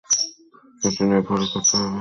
[0.83, 1.89] এটা নিয়ে পরে কথা হবে।